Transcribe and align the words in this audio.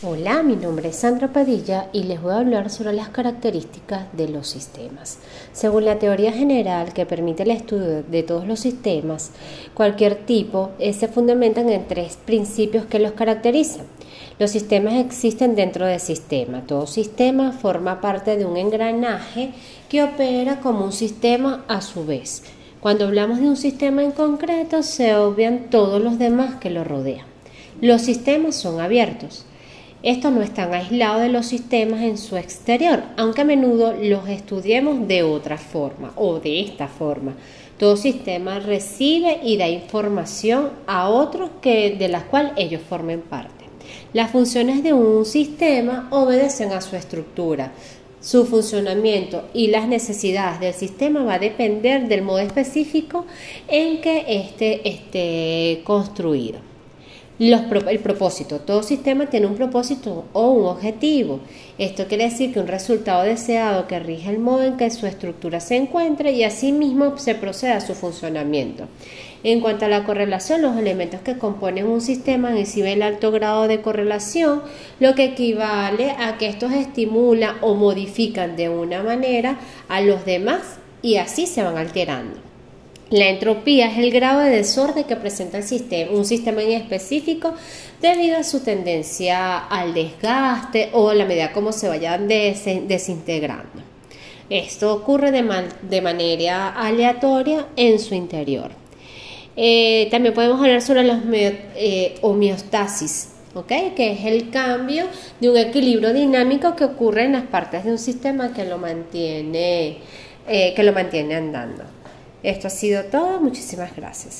Hola, 0.00 0.44
mi 0.44 0.54
nombre 0.54 0.90
es 0.90 0.96
Sandra 0.98 1.32
Padilla 1.32 1.88
y 1.92 2.04
les 2.04 2.22
voy 2.22 2.30
a 2.30 2.38
hablar 2.38 2.70
sobre 2.70 2.92
las 2.92 3.08
características 3.08 4.04
de 4.12 4.28
los 4.28 4.46
sistemas. 4.46 5.18
Según 5.52 5.86
la 5.86 5.98
teoría 5.98 6.30
general 6.30 6.92
que 6.92 7.04
permite 7.04 7.42
el 7.42 7.50
estudio 7.50 8.04
de 8.04 8.22
todos 8.22 8.46
los 8.46 8.60
sistemas, 8.60 9.32
cualquier 9.74 10.14
tipo 10.24 10.70
eh, 10.78 10.92
se 10.92 11.08
fundamentan 11.08 11.68
en 11.68 11.88
tres 11.88 12.16
principios 12.16 12.86
que 12.86 13.00
los 13.00 13.10
caracterizan. 13.10 13.86
Los 14.38 14.52
sistemas 14.52 14.94
existen 14.94 15.56
dentro 15.56 15.84
del 15.84 15.98
sistema. 15.98 16.62
Todo 16.64 16.86
sistema 16.86 17.50
forma 17.50 18.00
parte 18.00 18.36
de 18.36 18.46
un 18.46 18.56
engranaje 18.56 19.50
que 19.88 20.04
opera 20.04 20.60
como 20.60 20.84
un 20.84 20.92
sistema 20.92 21.64
a 21.66 21.80
su 21.80 22.06
vez. 22.06 22.44
Cuando 22.78 23.04
hablamos 23.04 23.40
de 23.40 23.48
un 23.48 23.56
sistema 23.56 24.04
en 24.04 24.12
concreto, 24.12 24.84
se 24.84 25.16
obvian 25.16 25.70
todos 25.70 26.00
los 26.00 26.20
demás 26.20 26.54
que 26.60 26.70
lo 26.70 26.84
rodean. 26.84 27.26
Los 27.80 28.02
sistemas 28.02 28.54
son 28.54 28.80
abiertos. 28.80 29.44
Estos 30.02 30.30
no 30.30 30.42
están 30.42 30.72
aislados 30.74 31.22
de 31.22 31.28
los 31.28 31.46
sistemas 31.46 32.02
en 32.02 32.18
su 32.18 32.36
exterior, 32.36 33.02
aunque 33.16 33.40
a 33.40 33.44
menudo 33.44 33.92
los 34.00 34.28
estudiemos 34.28 35.08
de 35.08 35.24
otra 35.24 35.58
forma 35.58 36.12
o 36.14 36.38
de 36.38 36.60
esta 36.60 36.86
forma. 36.86 37.34
Todo 37.78 37.96
sistema 37.96 38.60
recibe 38.60 39.40
y 39.42 39.56
da 39.56 39.66
información 39.66 40.70
a 40.86 41.08
otros 41.08 41.50
que, 41.60 41.96
de 41.98 42.08
las 42.08 42.22
cuales 42.24 42.52
ellos 42.56 42.80
formen 42.88 43.22
parte. 43.22 43.64
Las 44.12 44.30
funciones 44.30 44.84
de 44.84 44.92
un 44.92 45.24
sistema 45.24 46.06
obedecen 46.12 46.70
a 46.70 46.80
su 46.80 46.94
estructura. 46.94 47.72
Su 48.20 48.46
funcionamiento 48.46 49.48
y 49.52 49.66
las 49.66 49.88
necesidades 49.88 50.60
del 50.60 50.74
sistema 50.74 51.24
va 51.24 51.34
a 51.34 51.38
depender 51.40 52.06
del 52.06 52.22
modo 52.22 52.38
específico 52.38 53.26
en 53.66 54.00
que 54.00 54.24
éste 54.28 54.88
esté 54.88 55.82
construido 55.82 56.67
el 57.38 58.00
propósito. 58.00 58.58
Todo 58.60 58.82
sistema 58.82 59.26
tiene 59.26 59.46
un 59.46 59.54
propósito 59.54 60.24
o 60.32 60.50
un 60.50 60.66
objetivo. 60.66 61.40
Esto 61.78 62.06
quiere 62.06 62.24
decir 62.24 62.52
que 62.52 62.60
un 62.60 62.66
resultado 62.66 63.22
deseado 63.22 63.86
que 63.86 64.00
rige 64.00 64.30
el 64.30 64.40
modo 64.40 64.64
en 64.64 64.76
que 64.76 64.90
su 64.90 65.06
estructura 65.06 65.60
se 65.60 65.76
encuentra 65.76 66.30
y 66.30 66.42
asimismo 66.42 67.16
se 67.16 67.36
procede 67.36 67.72
a 67.72 67.80
su 67.80 67.94
funcionamiento. 67.94 68.86
En 69.44 69.60
cuanto 69.60 69.84
a 69.84 69.88
la 69.88 70.02
correlación, 70.02 70.62
los 70.62 70.76
elementos 70.76 71.20
que 71.20 71.38
componen 71.38 71.86
un 71.86 72.00
sistema 72.00 72.50
reciben 72.50 72.94
el 72.94 73.02
alto 73.02 73.30
grado 73.30 73.68
de 73.68 73.80
correlación, 73.82 74.62
lo 74.98 75.14
que 75.14 75.26
equivale 75.26 76.10
a 76.10 76.38
que 76.38 76.48
estos 76.48 76.72
estimulan 76.72 77.54
o 77.60 77.74
modifican 77.76 78.56
de 78.56 78.68
una 78.68 79.04
manera 79.04 79.60
a 79.88 80.00
los 80.00 80.24
demás 80.24 80.78
y 81.02 81.18
así 81.18 81.46
se 81.46 81.62
van 81.62 81.76
alterando. 81.76 82.48
La 83.10 83.28
entropía 83.28 83.90
es 83.90 83.96
el 83.98 84.10
grado 84.10 84.40
de 84.40 84.50
desorden 84.50 85.04
que 85.04 85.16
presenta 85.16 85.56
el 85.56 85.64
sistema, 85.64 86.12
un 86.12 86.26
sistema 86.26 86.62
en 86.62 86.72
específico 86.72 87.54
debido 88.02 88.36
a 88.36 88.44
su 88.44 88.60
tendencia 88.60 89.58
al 89.58 89.94
desgaste 89.94 90.90
o 90.92 91.14
la 91.14 91.24
medida 91.24 91.52
como 91.52 91.72
se 91.72 91.88
vayan 91.88 92.28
desintegrando. 92.28 93.82
Esto 94.50 94.94
ocurre 94.94 95.30
de, 95.30 96.00
manera 96.02 96.68
aleatoria 96.68 97.66
en 97.76 97.98
su 97.98 98.14
interior. 98.14 98.70
Eh, 99.56 100.08
también 100.10 100.34
podemos 100.34 100.60
hablar 100.60 100.82
sobre 100.82 101.02
la 101.02 101.20
eh, 101.76 102.14
homeostasis, 102.20 103.30
que 103.66 104.12
es 104.12 104.24
el 104.24 104.50
cambio 104.50 105.06
de 105.40 105.50
un 105.50 105.56
equilibrio 105.56 106.12
dinámico 106.12 106.76
que 106.76 106.84
ocurre 106.84 107.24
en 107.24 107.32
las 107.32 107.44
partes 107.44 107.84
de 107.84 107.90
un 107.90 107.98
sistema 107.98 108.52
que 108.52 108.64
lo 108.64 108.78
mantiene, 108.78 109.98
eh, 110.46 110.74
que 110.74 110.82
lo 110.82 110.92
mantiene 110.92 111.34
andando. 111.34 111.97
Esto 112.42 112.66
ha 112.68 112.70
sido 112.70 113.04
todo. 113.04 113.40
Muchísimas 113.40 113.94
gracias. 113.96 114.36